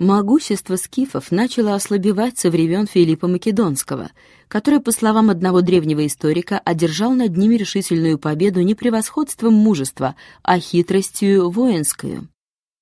[0.00, 4.10] Могущество скифов начало ослабевать со времен Филиппа Македонского,
[4.48, 10.58] который, по словам одного древнего историка, одержал над ними решительную победу не превосходством мужества, а
[10.58, 12.28] хитростью воинскую.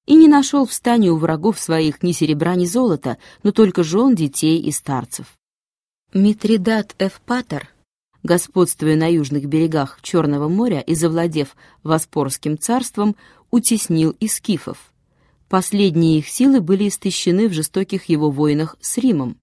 [0.07, 4.15] И не нашел в стане у врагов своих ни серебра, ни золота, но только жен,
[4.15, 5.27] детей и старцев.
[6.15, 7.69] Митридат Эвпатор,
[8.23, 13.17] господствуя на южных берегах Черного моря и завладев Воспорским царством,
[13.51, 14.93] утеснил и скифов.
[15.49, 19.39] Последние их силы были истощены в жестоких его войнах с Римом.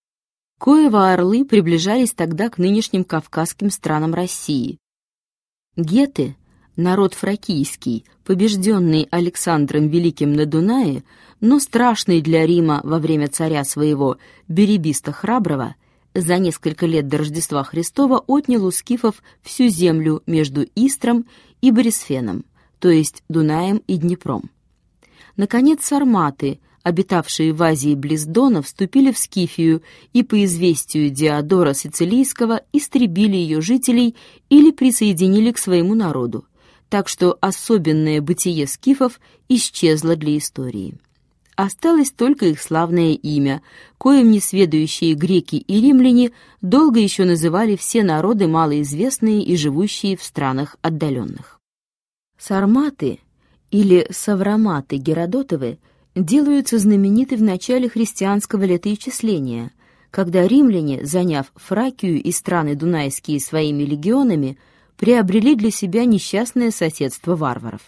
[0.59, 4.77] Коева орлы приближались тогда к нынешним кавказским странам России.
[5.76, 6.36] Геты,
[6.76, 11.04] народ фракийский, побежденный Александром Великим на Дунае,
[11.41, 15.76] но страшный для Рима во время царя своего, Беребиста Храброго,
[16.13, 21.26] за несколько лет до Рождества Христова отнял у скифов всю землю между Истром
[21.62, 22.46] и Борисфеном,
[22.80, 24.49] то есть Дунаем и Днепром.
[25.38, 29.81] Наконец, сарматы, обитавшие в Азии близ Дона, вступили в Скифию
[30.13, 34.15] и, по известию Диодора Сицилийского, истребили ее жителей
[34.49, 36.45] или присоединили к своему народу,
[36.90, 40.95] так что особенное бытие скифов исчезло для истории.
[41.55, 43.62] Осталось только их славное имя,
[43.98, 50.76] коим несведущие греки и римляне долго еще называли все народы малоизвестные и живущие в странах
[50.82, 51.62] отдаленных.
[52.38, 53.20] Сарматы
[53.71, 55.80] или Савраматы Геродотовы
[56.16, 59.72] делаются знамениты в начале христианского летоисчисления,
[60.12, 64.57] когда римляне, заняв Фракию и страны Дунайские своими легионами,
[64.97, 67.81] приобрели для себя несчастное соседство варваров.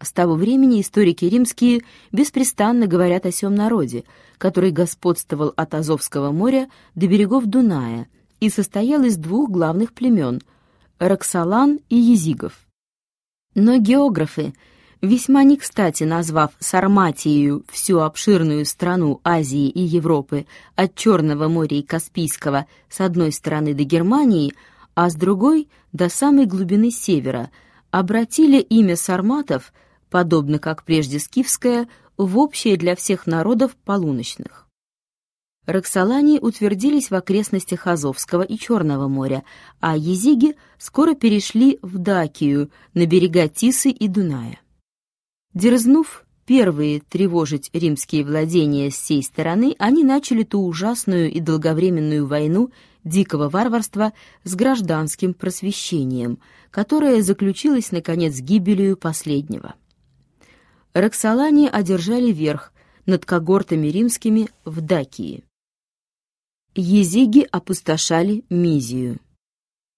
[0.00, 4.04] С того времени историки римские беспрестанно говорят о сём народе,
[4.38, 8.08] который господствовал от Азовского моря до берегов Дуная
[8.40, 10.40] и состоял из двух главных племен–
[10.98, 12.58] Роксолан и Езигов.
[13.54, 14.54] Но географы–
[15.04, 20.46] весьма не кстати назвав Сарматией всю обширную страну Азии и Европы
[20.76, 24.54] от Черного моря и Каспийского с одной стороны до Германии,
[24.94, 27.50] а с другой до самой глубины севера,
[27.90, 29.72] обратили имя сарматов,
[30.10, 34.66] подобно как прежде скифское, в общее для всех народов полуночных.
[35.66, 39.44] Роксолане утвердились в окрестностях Азовского и Черного моря,
[39.80, 44.60] а езиги скоро перешли в Дакию, на берега Тисы и Дуная.
[45.54, 52.70] Дерзнув первые тревожить римские владения с сей стороны, они начали ту ужасную и долговременную войну
[53.04, 59.74] дикого варварства с гражданским просвещением, которая заключилась, наконец, гибелью последнего.
[60.92, 62.72] Роксолане одержали верх
[63.06, 65.44] над когортами римскими в Дакии.
[66.74, 69.20] Езиги опустошали Мизию.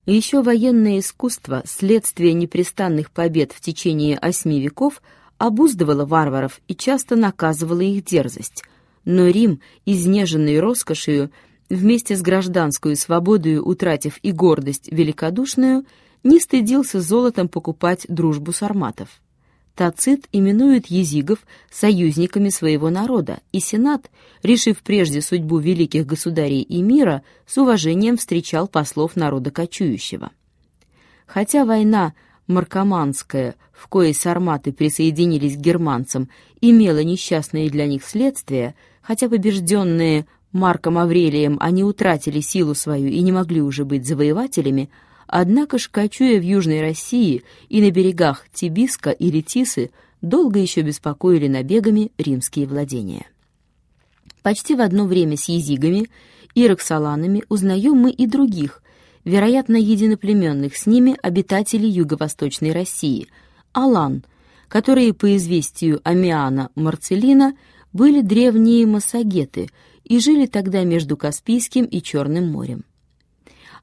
[0.04, 5.00] Еще военное искусство, следствие непрестанных побед в течение осьми веков–
[5.38, 8.62] обуздывала варваров и часто наказывала их дерзость.
[9.04, 11.30] Но Рим, изнеженный роскошью,
[11.68, 15.84] вместе с гражданскую свободою утратив и гордость великодушную,
[16.22, 19.08] не стыдился золотом покупать дружбу сарматов.
[19.76, 24.10] Тацит именует езигов союзниками своего народа, и Сенат,
[24.42, 30.30] решив прежде судьбу великих государей и мира, с уважением встречал послов народа кочующего.
[31.26, 32.14] Хотя война
[32.46, 36.28] Маркоманская, в коей сарматы присоединились к германцам,
[36.60, 43.32] имела несчастные для них следствия, хотя побежденные Марком Аврелием они утратили силу свою и не
[43.32, 44.90] могли уже быть завоевателями,
[45.26, 49.90] однако ж, кочуя в Южной России и на берегах Тибиска или Тисы,
[50.22, 53.26] долго еще беспокоили набегами римские владения.
[54.42, 56.08] Почти в одно время с езигами
[56.54, 58.80] и роксоланами узнаем мы и других,
[59.26, 63.26] вероятно, единоплеменных с ними обитателей юго-восточной России,
[63.72, 64.24] алан,
[64.68, 67.54] которые, по известию Амиана Марцелина,
[67.92, 69.68] были древние массагеты
[70.04, 72.84] и жили тогда между Каспийским и Черным морем.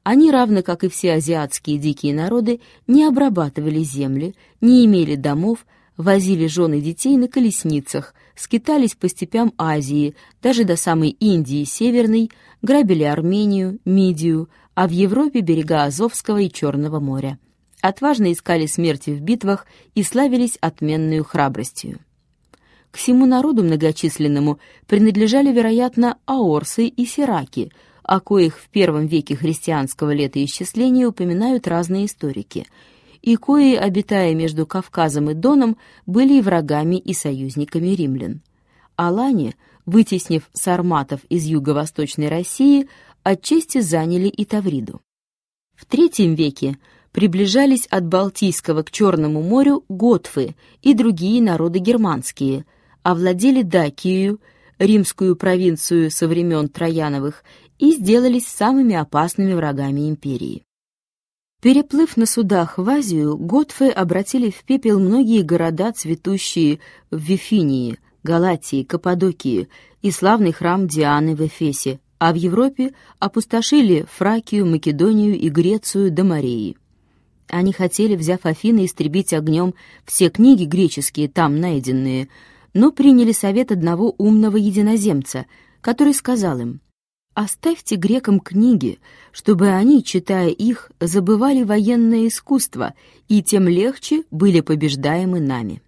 [0.04, 5.66] Они, равно как и все азиатские дикие народы, не обрабатывали земли, не имели домов,
[5.98, 12.32] возили жены детей на колесницах, скитались по степям Азии, даже до самой Индии Северной,
[12.62, 17.38] грабили Армению, Мидию, а в Европе берега Азовского и Черного моря.
[17.82, 22.00] Отважно искали смерти в битвах и славились отменную храбростью.
[22.92, 27.72] К всему народу многочисленному принадлежали, вероятно, аорсы и сираки,
[28.04, 32.68] о коих в первом веке христианского летоисчисления упоминают разные историки,
[33.22, 38.42] и кои, обитая между Кавказом и Доном, были и врагами и союзниками римлян.
[38.96, 39.56] Алане,
[39.86, 42.88] вытеснив сарматов из юго-восточной России,
[43.24, 45.02] отчасти заняли и Тавриду.
[45.76, 46.78] В III веке
[47.12, 52.66] приближались от Балтийского к Черному морю готфы и другие народы германские,
[53.04, 54.40] овладели Дакию,
[54.80, 57.44] римскую провинцию со времен Трояновых
[57.80, 60.64] и сделались самыми опасными врагами империи.
[61.62, 66.80] Переплыв на судах в Азию, готфы обратили в пепел многие города, цветущие
[67.10, 69.70] в Вифинии, Галатии, Каппадокии
[70.02, 76.24] и славный храм Дианы в Эфесе, а в Европе опустошили Фракию, Македонию и Грецию до
[76.24, 76.78] Мореи.
[77.50, 79.74] Они хотели, взяв Афины, истребить огнем
[80.06, 82.30] все книги греческие, там найденные,
[82.74, 85.48] но приняли совет одного умного единоземца,
[85.82, 86.80] который сказал им,
[87.34, 89.00] Оставьте грекам книги,
[89.34, 92.94] чтобы они, читая их, забывали военное искусство
[93.28, 95.82] и тем легче были побеждаемы нами.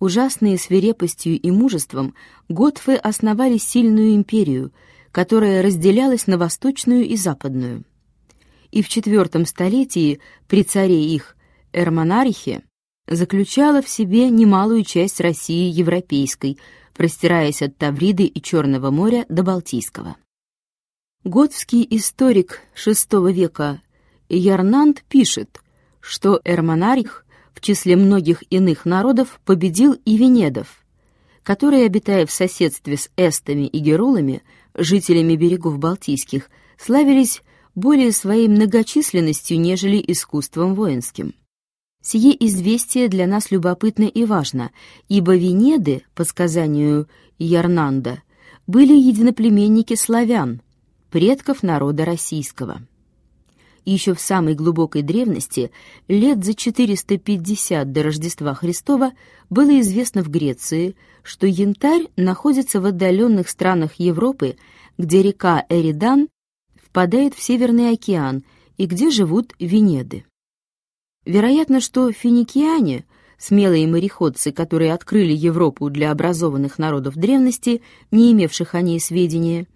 [0.00, 2.14] Ужасные свирепостью и мужеством
[2.48, 4.70] готфы основали сильную империю,
[5.12, 7.84] которая разделялась на восточную и западную.
[8.70, 11.36] И в четвертом столетии при царе их
[11.72, 12.62] Эрмонарихе
[13.06, 16.58] заключала в себе немалую часть России европейской–
[16.98, 20.16] простираясь от Тавриды и Черного моря до Балтийского.
[21.22, 23.80] Готский историк VI века
[24.28, 25.60] Ярнанд пишет,
[26.00, 30.84] что Эрмонарих в числе многих иных народов победил и венедов,
[31.44, 34.42] которые, обитая в соседстве с эстами и герулами,
[34.78, 37.42] жителями берегов Балтийских, славились
[37.74, 41.34] более своей многочисленностью, нежели искусством воинским.
[42.00, 44.70] Сие известие для нас любопытно и важно,
[45.08, 47.08] ибо Венеды, по сказанию
[47.38, 48.22] Ярнанда,
[48.66, 50.62] были единоплеменники славян,
[51.10, 52.82] предков народа российского.
[53.88, 55.70] Еще в самой глубокой древности,
[56.08, 59.12] лет за 450 до Рождества Христова,
[59.48, 64.58] было известно в Греции, что янтарь находится в отдаленных странах Европы,
[64.98, 66.28] где река Эридан
[66.76, 68.44] впадает в Северный океан
[68.76, 70.26] и где живут Венеды.
[71.24, 73.06] Вероятно, что финикиане,
[73.38, 77.80] смелые мореходцы, которые открыли Европу для образованных народов древности,
[78.10, 79.66] не имевших о ней сведения,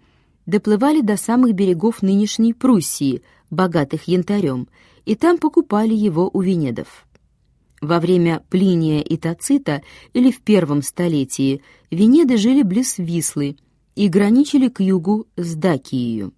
[0.45, 4.67] доплывали до самых берегов нынешней Пруссии, богатых янтарем,
[5.05, 7.05] и там покупали его у венедов.
[7.81, 9.81] Во время Плиния и Тацита
[10.13, 11.61] или в первом столетии
[11.91, 13.57] Венеды жили близ Вислы
[13.95, 16.31] и граничили к югу с Дакией.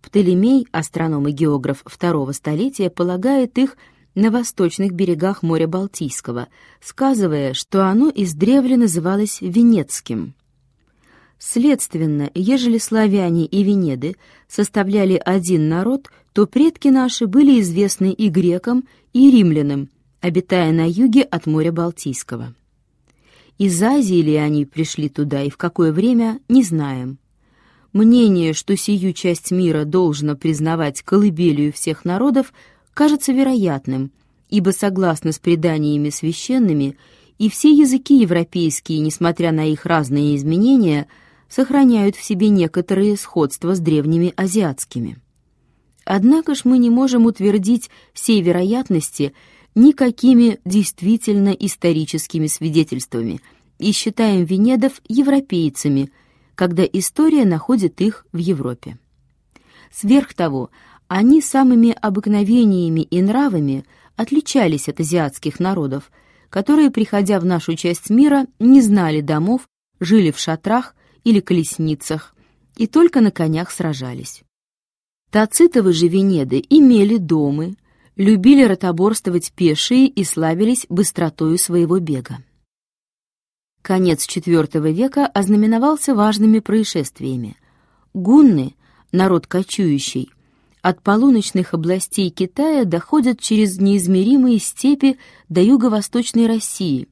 [0.00, 3.76] Птолемей, астроном и географ второго столетия, полагает их
[4.14, 6.48] на восточных берегах моря Балтийского,
[6.80, 10.34] сказывая, что оно издревле называлось Венецким.
[11.38, 14.16] Следственно, ежели славяне и венеды
[14.48, 19.90] составляли один народ, то предки наши были известны и грекам, и римлянам,
[20.20, 22.54] обитая на юге от моря Балтийского.
[23.58, 27.18] Из Азии ли они пришли туда и в какое время, не знаем.
[27.92, 32.52] Мнение, что сию часть мира должно признавать колыбелью всех народов,
[32.92, 34.10] кажется вероятным,
[34.50, 36.98] ибо согласно с преданиями священными,
[37.38, 41.06] и все языки европейские, несмотря на их разные изменения,
[41.48, 45.18] сохраняют в себе некоторые сходства с древними азиатскими.
[46.04, 49.34] Однако ж мы не можем утвердить всей вероятности
[49.74, 53.40] никакими действительно историческими свидетельствами
[53.78, 56.10] и считаем венедов европейцами,
[56.54, 58.98] когда история находит их в Европе.
[59.92, 60.70] Сверх того,
[61.08, 63.84] они самыми обыкновениями и нравами
[64.16, 66.10] отличались от азиатских народов,
[66.50, 69.68] которые, приходя в нашу часть мира, не знали домов,
[70.00, 70.94] жили в шатрах
[71.26, 72.36] или колесницах
[72.76, 74.44] и только на конях сражались.
[75.32, 77.74] Тацитовы же Венеды имели домы,
[78.14, 82.38] любили ротоборствовать пешие и славились быстротою своего бега.
[83.82, 87.56] Конец IV века ознаменовался важными происшествиями.
[88.14, 88.76] Гунны,
[89.10, 90.30] народ кочующий,
[90.80, 95.18] от полуночных областей Китая доходят через неизмеримые степи
[95.48, 97.08] до юго-восточной России.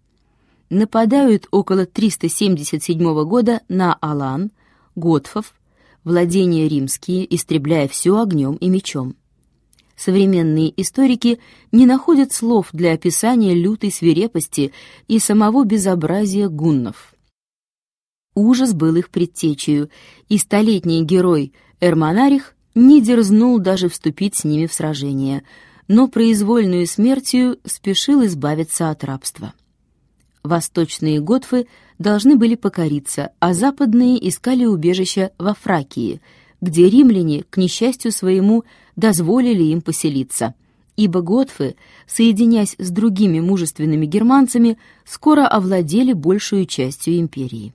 [0.74, 4.50] Нападают около 377 года на Алан,
[4.96, 5.54] Готфов,
[6.02, 9.14] владения римские, истребляя все огнем и мечом.
[9.94, 11.38] Современные историки
[11.70, 14.72] не находят слов для описания лютой свирепости
[15.06, 17.14] и самого безобразия гуннов.
[18.34, 19.90] Ужас был их предтечею,
[20.28, 25.44] и столетний герой Эрмонарих не дерзнул даже вступить с ними в сражение,
[25.86, 29.54] но произвольную смертью спешил избавиться от рабства.
[30.44, 31.66] Восточные готфы
[31.98, 36.20] должны были покориться, а западные искали убежища во Фракии,
[36.60, 40.54] где римляне, к несчастью своему, дозволили им поселиться,
[40.96, 47.72] ибо готфы, соединяясь с другими мужественными германцами, скоро овладели большую частью империи.